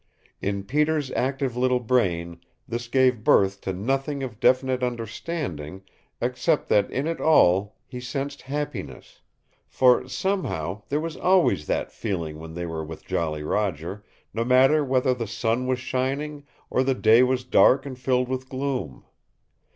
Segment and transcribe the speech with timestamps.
[0.41, 5.83] In Peter's active little brain this gave birth to nothing of definite understanding,
[6.19, 9.21] except that in it all he sensed happiness,
[9.67, 14.03] for somehow there was always that feeling when they were with Jolly Roger,
[14.33, 18.49] no matter whether the sun was shining or the day was dark and filled with
[18.49, 19.05] gloom.